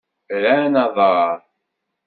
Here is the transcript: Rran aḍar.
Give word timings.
Rran 0.35 0.73
aḍar. 0.83 1.37